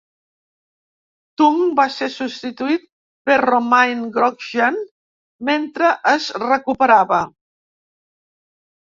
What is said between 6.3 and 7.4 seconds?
recuperava.